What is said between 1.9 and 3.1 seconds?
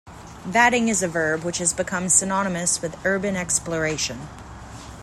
synonymous with